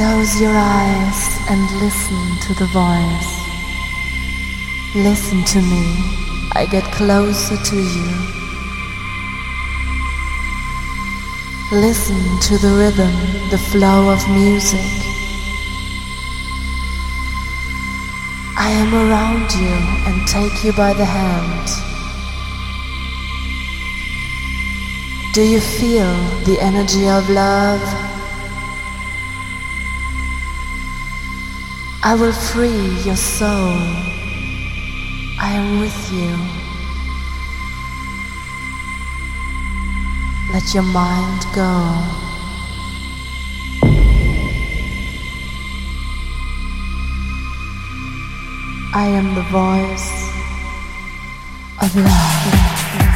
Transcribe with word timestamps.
Close 0.00 0.40
your 0.40 0.56
eyes 0.56 1.20
and 1.50 1.60
listen 1.78 2.24
to 2.46 2.54
the 2.54 2.64
voice. 2.72 3.32
Listen 4.94 5.44
to 5.44 5.60
me. 5.60 5.84
I 6.52 6.66
get 6.70 6.84
closer 6.84 7.58
to 7.58 7.76
you. 7.76 8.10
Listen 11.70 12.16
to 12.48 12.56
the 12.56 12.72
rhythm, 12.80 13.14
the 13.50 13.58
flow 13.58 14.08
of 14.08 14.26
music. 14.30 14.90
I 18.56 18.70
am 18.70 18.94
around 18.94 19.52
you 19.52 19.76
and 20.08 20.26
take 20.26 20.64
you 20.64 20.72
by 20.72 20.94
the 20.94 21.04
hand. 21.04 21.68
Do 25.34 25.42
you 25.42 25.60
feel 25.60 26.14
the 26.48 26.56
energy 26.58 27.06
of 27.06 27.28
love? 27.28 28.09
I 32.02 32.14
will 32.14 32.32
free 32.32 32.88
your 33.04 33.16
soul. 33.16 33.76
I 35.38 35.52
am 35.52 35.80
with 35.80 36.12
you. 36.12 36.34
Let 40.50 40.72
your 40.72 40.82
mind 40.82 41.44
go. 41.54 41.70
I 48.94 49.06
am 49.06 49.34
the 49.34 49.42
voice 49.52 50.10
of 51.82 51.94
love. 51.96 53.09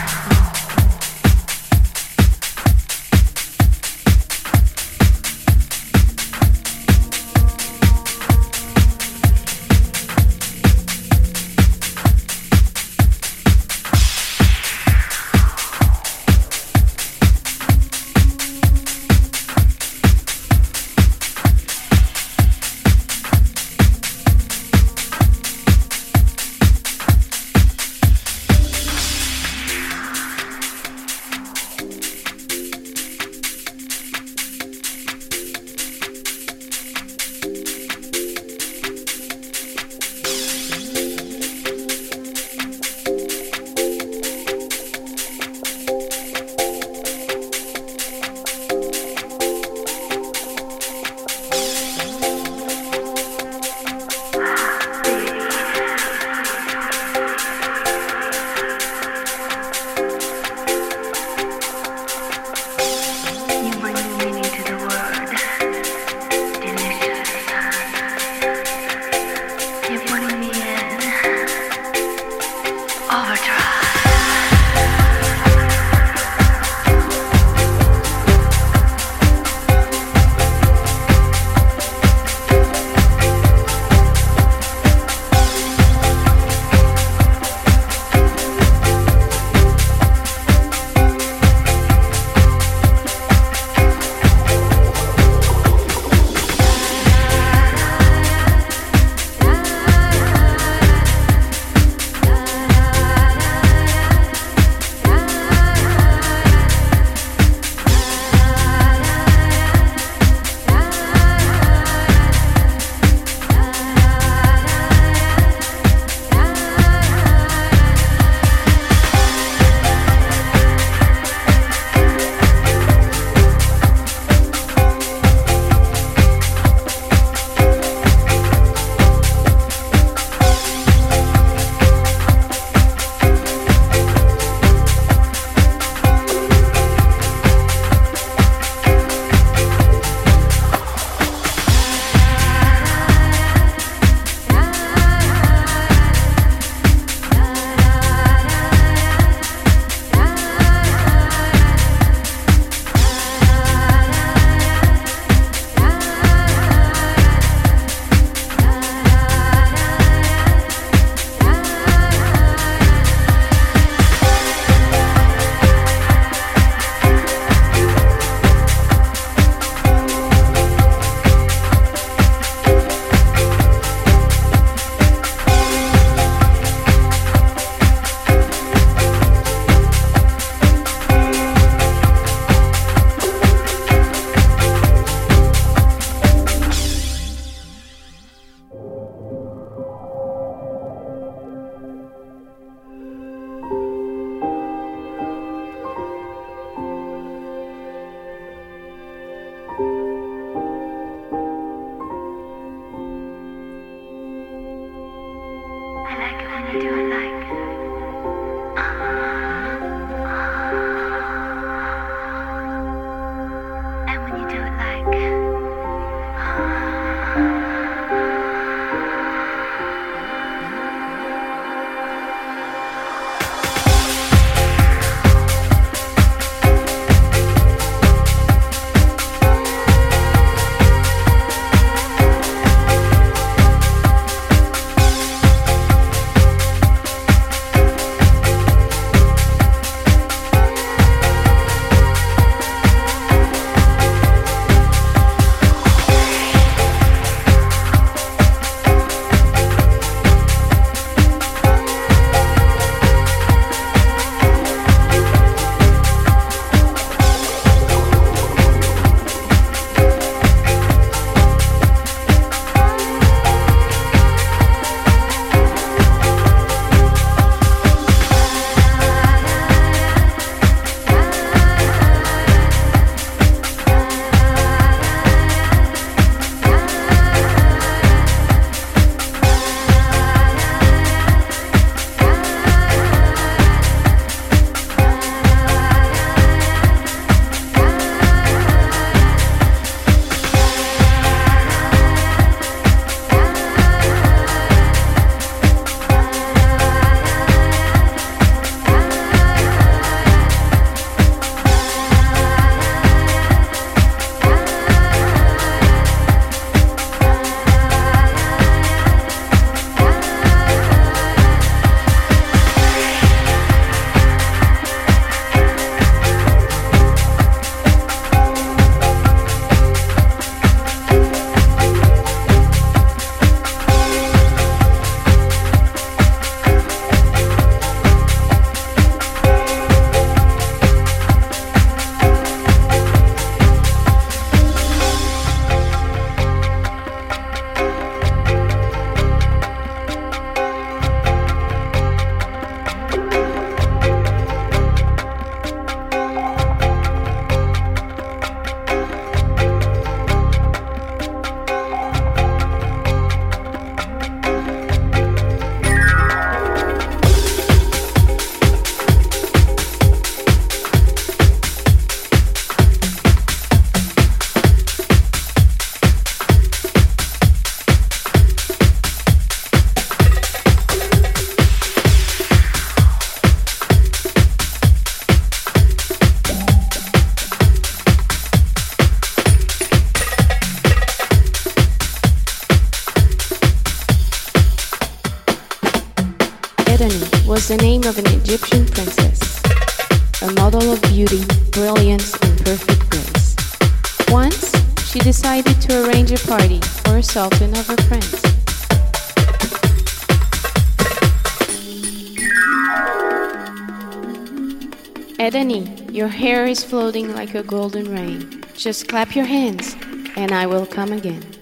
Hair 406.35 406.66
is 406.66 406.85
floating 406.85 407.33
like 407.33 407.54
a 407.54 407.62
golden 407.62 408.11
rain. 408.11 408.62
Just 408.75 409.09
clap 409.09 409.35
your 409.35 409.45
hands, 409.47 409.97
and 410.37 410.52
I 410.52 410.66
will 410.66 410.85
come 410.85 411.12
again. 411.12 411.53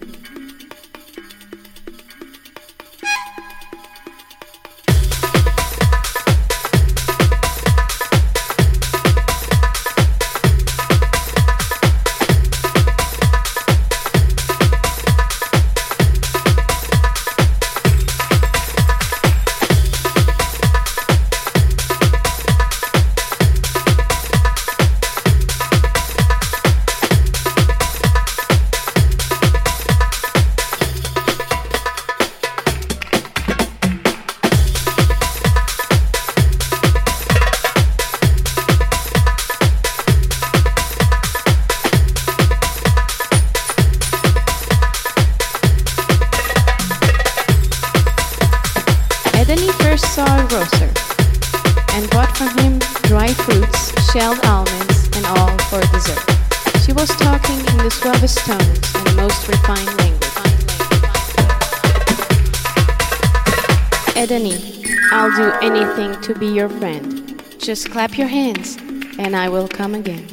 Just 67.62 67.92
clap 67.92 68.18
your 68.18 68.26
hands, 68.26 68.76
and 69.18 69.36
I 69.36 69.48
will 69.48 69.68
come 69.68 69.94
again. 69.94 70.31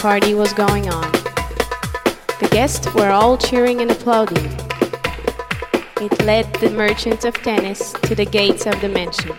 Party 0.00 0.32
was 0.32 0.52
going 0.54 0.88
on. 0.88 1.12
The 2.40 2.48
guests 2.50 2.92
were 2.94 3.10
all 3.10 3.36
cheering 3.36 3.82
and 3.82 3.90
applauding. 3.90 4.44
It 6.00 6.24
led 6.24 6.50
the 6.54 6.70
merchant 6.70 7.26
of 7.26 7.34
tennis 7.34 7.92
to 7.92 8.14
the 8.14 8.24
gates 8.24 8.66
of 8.66 8.80
the 8.80 8.88
mansion. 8.88 9.36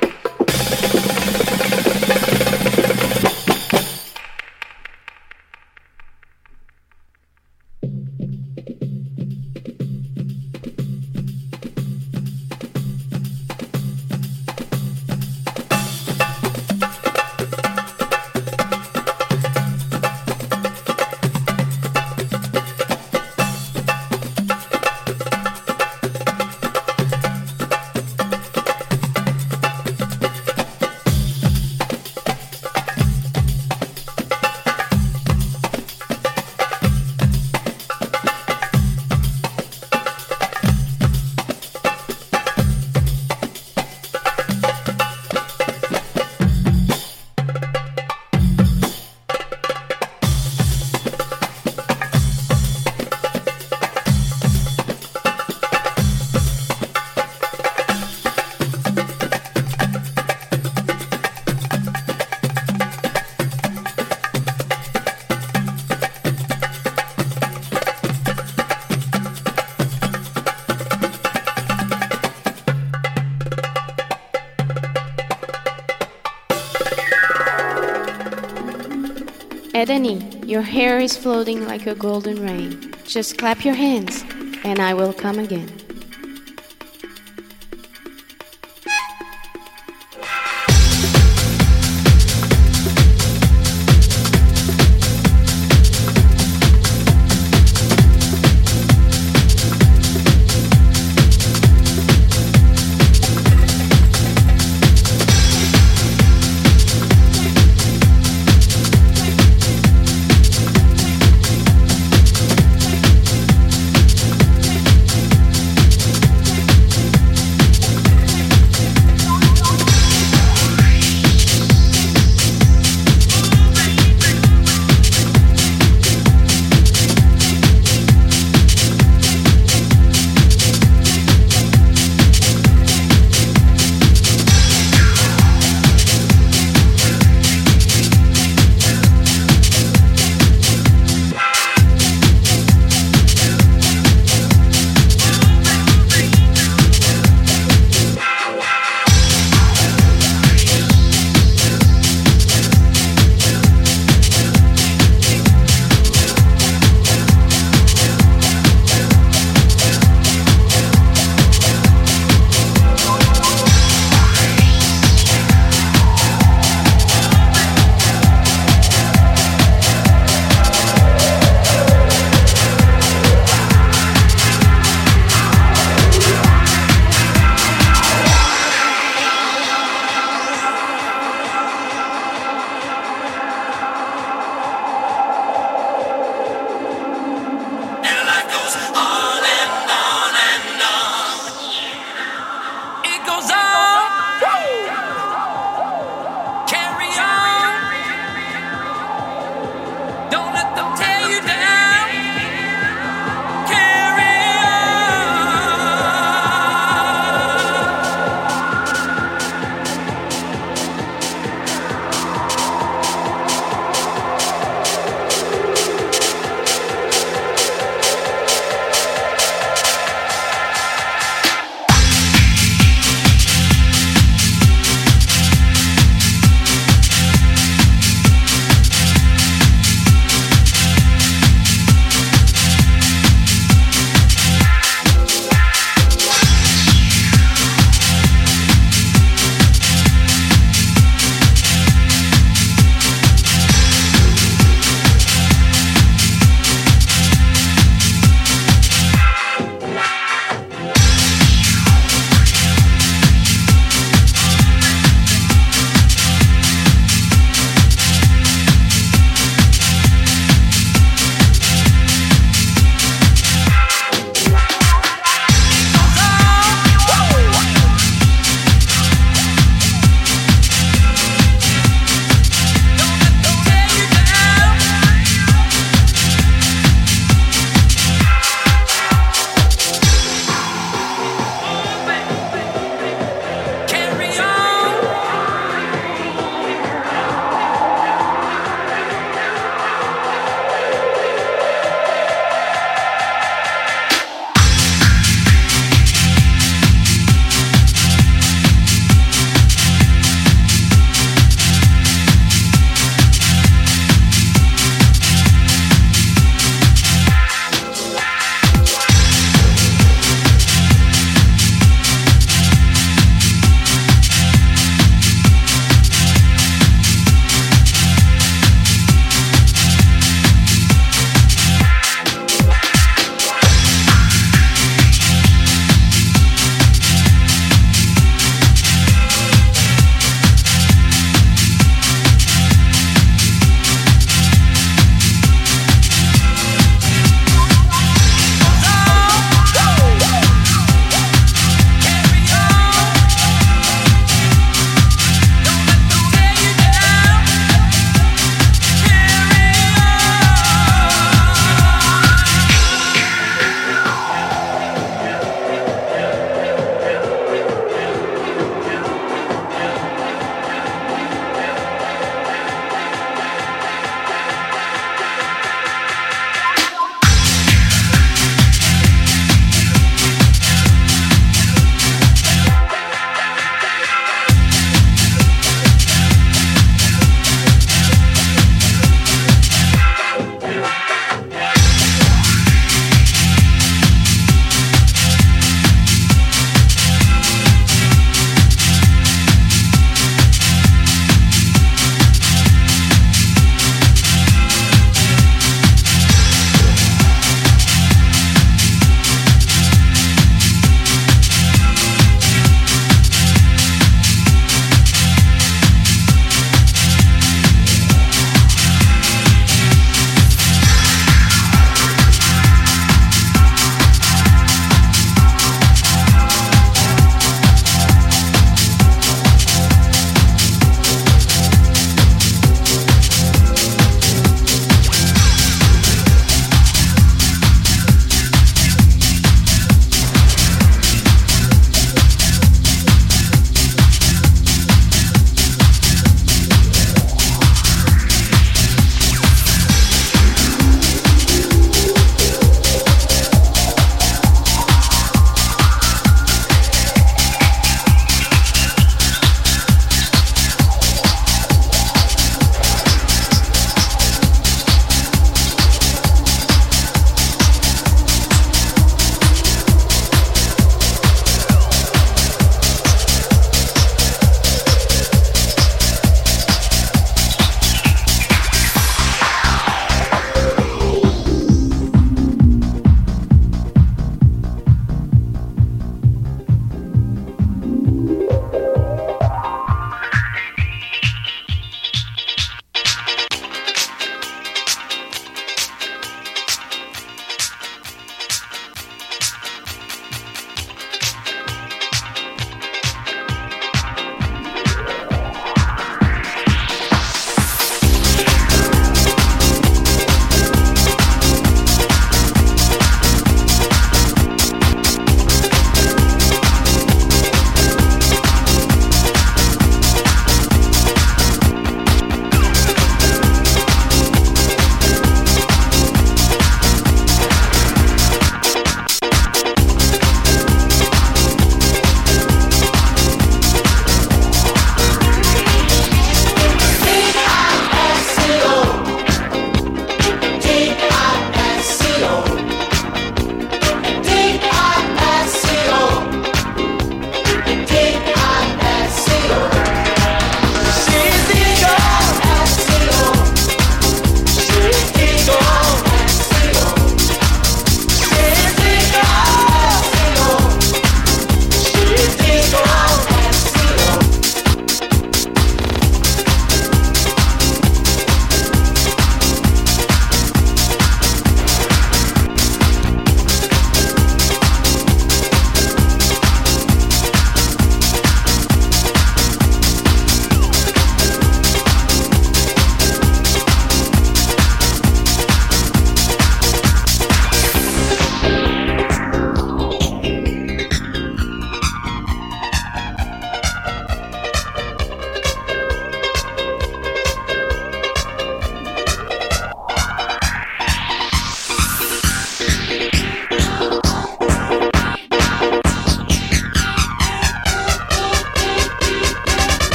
Your 80.61 80.69
hair 80.69 80.99
is 80.99 81.17
floating 81.17 81.65
like 81.65 81.87
a 81.87 81.95
golden 81.95 82.39
rain. 82.39 82.93
Just 83.03 83.39
clap 83.39 83.65
your 83.65 83.73
hands, 83.73 84.23
and 84.63 84.77
I 84.77 84.93
will 84.93 85.11
come 85.11 85.39
again. 85.39 85.80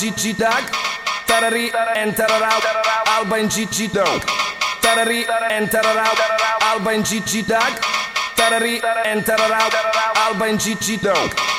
Gigi 0.00 0.32
Dag 0.32 0.64
Tarari 1.26 1.70
enterará 1.94 2.48
Alba 3.18 3.38
em 3.38 3.50
Gigi 3.50 3.86
Dag 3.88 4.24
Tarari 4.80 5.26
enterará 5.50 6.10
Alba 6.70 6.94
em 6.94 7.04
Gigi 7.04 7.42
Dag 7.42 7.74
Tarari 8.34 8.80
enterará 9.04 9.58
Alba 10.24 10.48
em 10.48 10.58
Gigi 10.58 10.96
Dag 10.96 11.49